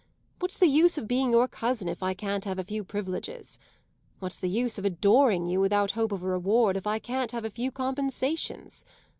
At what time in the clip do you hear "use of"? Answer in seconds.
0.65-1.07, 4.49-4.85